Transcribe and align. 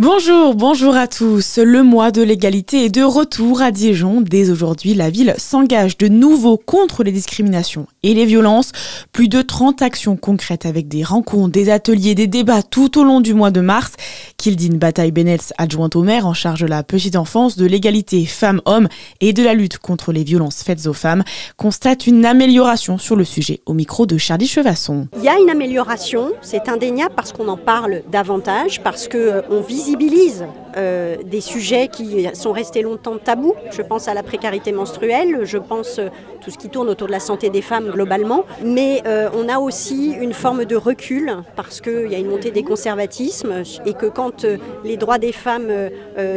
Bonjour, 0.00 0.54
bonjour 0.54 0.94
à 0.94 1.08
tous. 1.08 1.58
Le 1.58 1.82
mois 1.82 2.12
de 2.12 2.22
l'égalité 2.22 2.84
est 2.84 2.88
de 2.88 3.02
retour 3.02 3.60
à 3.60 3.72
Dijon. 3.72 4.20
Dès 4.20 4.48
aujourd'hui, 4.48 4.94
la 4.94 5.10
ville 5.10 5.34
s'engage 5.38 5.98
de 5.98 6.06
nouveau 6.06 6.56
contre 6.56 7.02
les 7.02 7.10
discriminations 7.10 7.88
et 8.04 8.14
les 8.14 8.24
violences. 8.24 8.70
Plus 9.10 9.26
de 9.26 9.42
30 9.42 9.82
actions 9.82 10.16
concrètes 10.16 10.66
avec 10.66 10.86
des 10.86 11.02
rencontres, 11.02 11.50
des 11.50 11.68
ateliers, 11.68 12.14
des 12.14 12.28
débats 12.28 12.62
tout 12.62 12.96
au 12.96 13.02
long 13.02 13.20
du 13.20 13.34
mois 13.34 13.50
de 13.50 13.60
mars. 13.60 13.94
Kildine 14.36 14.78
Bataille-Benels, 14.78 15.40
adjointe 15.58 15.96
au 15.96 16.04
maire 16.04 16.28
en 16.28 16.32
charge 16.32 16.60
de 16.60 16.68
la 16.68 16.84
petite 16.84 17.16
enfance, 17.16 17.56
de 17.56 17.66
l'égalité 17.66 18.24
femmes-hommes 18.24 18.86
et 19.20 19.32
de 19.32 19.42
la 19.42 19.54
lutte 19.54 19.78
contre 19.78 20.12
les 20.12 20.22
violences 20.22 20.62
faites 20.62 20.86
aux 20.86 20.92
femmes, 20.92 21.24
constate 21.56 22.06
une 22.06 22.24
amélioration 22.24 22.98
sur 22.98 23.16
le 23.16 23.24
sujet 23.24 23.62
au 23.66 23.74
micro 23.74 24.06
de 24.06 24.16
Charlie 24.16 24.46
Chevasson. 24.46 25.08
Il 25.16 25.24
y 25.24 25.28
a 25.28 25.36
une 25.40 25.50
amélioration, 25.50 26.30
c'est 26.40 26.68
indéniable 26.68 27.14
parce 27.16 27.32
qu'on 27.32 27.48
en 27.48 27.56
parle 27.56 28.02
davantage, 28.12 28.80
parce 28.84 29.08
qu'on 29.08 29.18
euh, 29.18 29.62
vise 29.68 29.87
visibilise 29.88 30.44
euh, 30.76 31.16
des 31.24 31.40
sujets 31.40 31.88
qui 31.88 32.28
sont 32.34 32.52
restés 32.52 32.82
longtemps 32.82 33.16
tabous. 33.16 33.54
Je 33.70 33.80
pense 33.80 34.06
à 34.06 34.12
la 34.12 34.22
précarité 34.22 34.70
menstruelle, 34.70 35.40
je 35.44 35.56
pense 35.56 35.98
euh, 35.98 36.08
tout 36.42 36.50
ce 36.50 36.58
qui 36.58 36.68
tourne 36.68 36.90
autour 36.90 37.06
de 37.06 37.12
la 37.12 37.20
santé 37.20 37.48
des 37.48 37.62
femmes 37.62 37.88
globalement. 37.90 38.44
Mais 38.62 39.00
euh, 39.06 39.30
on 39.34 39.48
a 39.48 39.58
aussi 39.58 40.10
une 40.10 40.34
forme 40.34 40.66
de 40.66 40.76
recul 40.76 41.32
parce 41.56 41.80
qu'il 41.80 42.08
y 42.10 42.14
a 42.14 42.18
une 42.18 42.28
montée 42.28 42.50
des 42.50 42.62
conservatismes 42.62 43.62
et 43.86 43.94
que 43.94 44.06
quand 44.06 44.44
les 44.84 44.98
droits 44.98 45.18
des 45.18 45.32
femmes 45.32 45.70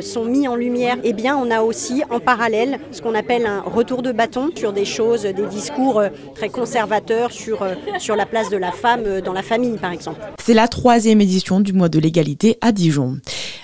sont 0.00 0.24
mis 0.24 0.46
en 0.46 0.54
lumière, 0.54 0.96
eh 1.02 1.12
bien 1.12 1.36
on 1.36 1.50
a 1.50 1.62
aussi 1.62 2.02
en 2.10 2.20
parallèle 2.20 2.78
ce 2.92 3.02
qu'on 3.02 3.14
appelle 3.14 3.46
un 3.46 3.60
retour 3.62 4.02
de 4.02 4.12
bâton 4.12 4.50
sur 4.54 4.72
des 4.72 4.84
choses, 4.84 5.22
des 5.22 5.46
discours 5.46 6.02
très 6.34 6.48
conservateurs 6.48 7.32
sur, 7.32 7.66
sur 7.98 8.16
la 8.16 8.26
place 8.26 8.48
de 8.48 8.56
la 8.56 8.72
femme 8.72 9.20
dans 9.20 9.32
la 9.32 9.42
famille 9.42 9.76
par 9.76 9.92
exemple. 9.92 10.20
C'est 10.42 10.54
la 10.54 10.68
troisième 10.68 11.20
édition 11.20 11.60
du 11.60 11.72
mois 11.72 11.88
de 11.88 11.98
l'égalité 11.98 12.58
à 12.60 12.72
Dijon. 12.72 13.18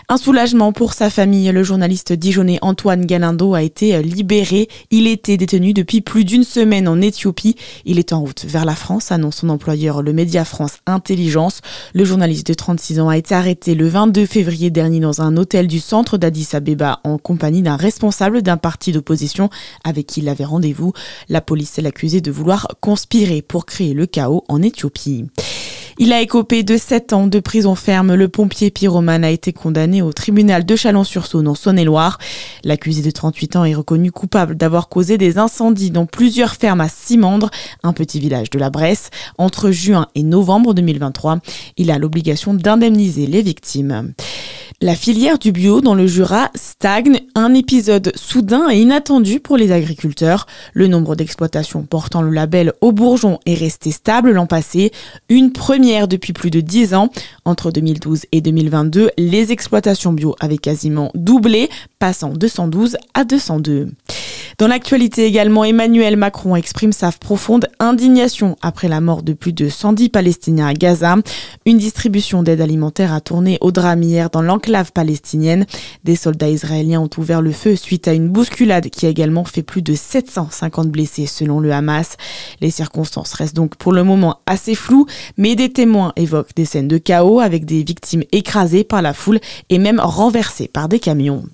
Un 0.09 0.19
soulagement 0.19 0.73
pour 0.73 0.93
sa 0.93 1.11
famille. 1.11 1.51
Le 1.51 1.65
journaliste 1.65 2.13
dijonnais 2.13 2.61
Antoine 2.63 3.07
Galindo 3.07 3.55
a 3.55 3.63
été 3.65 4.01
libéré. 4.03 4.69
Il 4.93 5.09
était 5.09 5.37
détenu 5.37 5.73
depuis 5.73 6.01
plus 6.01 6.25
d'une 6.25 6.45
semaine 6.45 6.87
en 6.87 7.01
Éthiopie. 7.01 7.57
Il 7.85 7.99
est 7.99 8.13
en 8.13 8.21
route 8.21 8.45
vers 8.45 8.65
la 8.65 8.77
France, 8.77 9.11
annonce 9.11 9.39
son 9.39 9.49
employeur, 9.49 10.03
le 10.03 10.13
Média 10.13 10.45
France 10.45 10.79
Intelligence. 10.87 11.61
Le 11.93 12.05
journaliste 12.05 12.47
de 12.47 12.55
36 12.55 13.01
ans 13.01 13.09
a 13.09 13.17
été 13.17 13.35
arrêté 13.35 13.75
le 13.75 13.89
22 13.89 14.27
février 14.27 14.71
dernier 14.71 15.01
dans 15.01 15.23
un 15.23 15.37
hôtel 15.37 15.67
du 15.67 15.81
centre 15.81 16.19
d'Addis 16.19 16.51
Abeba 16.53 17.01
en 17.03 17.19
compagnie 17.19 17.63
d'un 17.63 17.77
responsable 17.77 18.43
d'un 18.43 18.59
parti 18.59 18.93
d'opposition 18.93 19.51
avec 19.83 20.07
qui 20.07 20.21
il 20.21 20.29
avait 20.29 20.45
rendez-vous. 20.45 20.93
La 21.29 21.41
police 21.41 21.79
l'accusé 21.79 22.21
de 22.21 22.31
vouloir 22.31 22.69
conspirer 22.81 23.43
pour 23.43 23.67
créer 23.67 23.93
le 23.93 24.07
chaos 24.07 24.45
en 24.47 24.63
Éthiopie. 24.63 25.25
Il 25.99 26.13
a 26.13 26.21
écopé 26.21 26.63
de 26.63 26.77
7 26.77 27.15
ans 27.15 27.27
de 27.27 27.41
prison 27.41 27.75
ferme. 27.75 28.15
Le 28.15 28.29
pompier 28.29 28.71
pyromane 28.71 29.25
a 29.25 29.31
été 29.31 29.55
condamné 29.55 30.03
au 30.03 30.13
tribunal 30.13 30.67
de 30.67 30.77
Chalon-sur-Saône 30.77 31.49
en 31.49 31.55
Saône-et-Loire. 31.55 32.19
L'accusé 32.65 33.01
de 33.01 33.11
38 33.11 33.57
ans 33.57 33.65
est 33.65 33.75
reconnu 33.75 34.13
coupable 34.13 34.57
d'avoir 34.57 34.91
causé 34.91 35.17
des 35.17 35.39
incendies 35.39 35.91
dans 35.91 36.05
plusieurs 36.05 36.55
fermes 36.55 36.83
à 36.83 36.91
Simandre, 36.91 37.51
un 37.83 37.95
petit 37.95 38.21
village 38.21 38.51
de 38.51 38.59
la 38.59 38.69
Bresse, 38.69 39.09
entre 39.39 39.71
juin 39.71 40.09
et 40.15 40.23
novembre 40.23 40.75
2023. 40.75 41.39
Il 41.79 41.91
a 41.91 41.99
l'obligation 41.99 42.53
d'indemniser 42.53 43.27
les 43.27 43.41
victimes. 43.41 44.13
La 44.83 44.95
filière 44.95 45.39
du 45.39 45.53
bio 45.53 45.81
dans 45.81 45.95
le 45.95 46.07
Jura 46.07 46.51
stagne, 46.55 47.21
un 47.35 47.55
épisode 47.55 48.13
soudain 48.15 48.69
et 48.69 48.79
inattendu 48.79 49.41
pour 49.41 49.57
les 49.57 49.73
agriculteurs. 49.73 50.47
Le 50.75 50.87
nombre 50.87 51.17
d'exploitations 51.17 51.85
portant 51.85 52.21
le 52.21 52.31
label 52.31 52.75
au 52.83 52.93
bourgeon 52.93 53.41
est 53.47 53.55
resté 53.55 53.91
stable 53.91 54.33
l'an 54.33 54.47
passé, 54.47 54.93
une 55.31 55.51
première 55.51 56.09
depuis 56.09 56.35
plus 56.35 56.51
de 56.51 56.61
10 56.61 56.93
ans. 56.93 57.09
Entre 57.47 57.71
2012 57.71 58.27
et 58.33 58.43
2022, 58.43 59.13
les 59.17 59.51
exploitations 59.51 60.13
bio 60.13 60.37
avaient 60.41 60.59
quasiment 60.59 61.11
doublé, 61.15 61.71
passant 61.99 62.35
de 62.35 62.47
112 62.47 62.99
à 63.15 63.25
202. 63.25 63.89
Dans 64.59 64.69
l'actualité 64.69 65.27
également, 65.27 65.65
Emmanuel 65.65 66.17
Macron 66.17 66.57
exprime 66.57 66.93
sa 66.93 67.13
profonde 67.13 67.69
indignation 67.79 68.57
après 68.63 68.89
la 68.89 69.03
mort 69.03 69.23
de 69.23 69.35
plus 69.35 69.53
de 69.53 69.69
110 69.69 70.09
Palestiniens 70.09 70.69
à 70.69 70.73
Gaza. 70.73 71.17
Une 71.67 71.77
distribution 71.77 72.43
d'aide 72.43 72.63
alimentaire 72.63 73.13
a 73.13 73.21
tourné 73.21 73.59
au 73.61 73.71
drame 73.71 74.03
hier 74.03 74.31
dans 74.31 74.41
l'enclave 74.41 74.93
palestinienne. 74.93 75.67
Des 76.05 76.17
soldats 76.17 76.49
israéliens 76.49 77.03
ont 77.03 77.11
ouvert 77.19 77.43
le 77.43 77.53
feu 77.53 77.77
suite 77.77 78.09
à 78.09 78.15
une 78.15 78.31
bousculade 78.31 78.89
qui 78.89 79.05
a 79.05 79.11
également 79.11 79.45
fait 79.45 79.63
plus 79.63 79.83
de 79.83 79.95
750 79.95 80.89
blessés 80.89 81.27
selon 81.27 81.61
le 81.61 81.71
Hamas. 81.73 82.17
Les 82.63 82.71
circonstances 82.71 83.35
restent 83.35 83.57
donc 83.57 83.77
pour 83.77 83.93
le 83.93 84.05
moment 84.05 84.41
assez 84.47 84.75
floues, 84.75 85.05
mais 85.37 85.55
des 85.55 85.71
témoins 85.71 86.15
évoquent 86.17 86.55
des 86.57 86.65
scènes 86.65 86.89
de 86.89 86.97
chaos 86.97 87.41
avec 87.41 87.67
des 87.67 87.85
victimes 87.85 88.23
écrasées 88.33 88.85
par 88.85 89.03
la 89.03 89.13
foule 89.13 89.41
et 89.69 89.79
même 89.79 90.01
renversées 90.01 90.69
par 90.69 90.89
des 90.89 90.99
camions. 90.99 91.45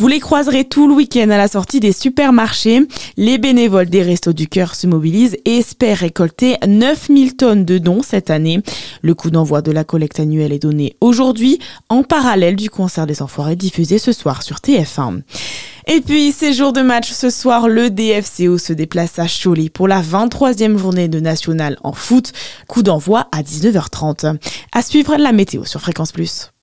Vous 0.00 0.08
les 0.08 0.18
croiserez 0.18 0.64
tout 0.64 0.88
le 0.88 0.94
week-end 0.94 1.28
à 1.28 1.36
la 1.36 1.46
sortie 1.46 1.78
des 1.78 1.92
supermarchés. 1.92 2.88
Les 3.18 3.36
bénévoles 3.36 3.90
des 3.90 4.02
Restos 4.02 4.32
du 4.32 4.48
Cœur 4.48 4.74
se 4.74 4.86
mobilisent 4.86 5.36
et 5.44 5.58
espèrent 5.58 5.98
récolter 5.98 6.56
9000 6.66 7.36
tonnes 7.36 7.66
de 7.66 7.76
dons 7.76 8.00
cette 8.02 8.30
année. 8.30 8.62
Le 9.02 9.14
coup 9.14 9.30
d'envoi 9.30 9.60
de 9.60 9.70
la 9.70 9.84
collecte 9.84 10.18
annuelle 10.18 10.54
est 10.54 10.58
donné 10.58 10.96
aujourd'hui, 11.02 11.58
en 11.90 12.02
parallèle 12.02 12.56
du 12.56 12.70
concert 12.70 13.06
des 13.06 13.20
Enfoirés 13.20 13.56
diffusé 13.56 13.98
ce 13.98 14.12
soir 14.12 14.42
sur 14.42 14.56
TF1. 14.56 15.20
Et 15.86 16.00
puis, 16.00 16.32
ces 16.32 16.54
jours 16.54 16.72
de 16.72 16.80
match 16.80 17.10
ce 17.10 17.28
soir, 17.28 17.68
le 17.68 17.90
DFCO 17.90 18.56
se 18.56 18.72
déplace 18.72 19.18
à 19.18 19.26
Cholet 19.26 19.68
pour 19.68 19.86
la 19.86 20.00
23e 20.00 20.78
journée 20.78 21.08
de 21.08 21.20
national 21.20 21.76
en 21.82 21.92
foot. 21.92 22.32
Coup 22.68 22.82
d'envoi 22.82 23.28
à 23.32 23.42
19h30. 23.42 24.38
À 24.72 24.80
suivre 24.80 25.18
la 25.18 25.32
météo 25.32 25.66
sur 25.66 25.82
Fréquence 25.82 26.12
Plus. 26.12 26.52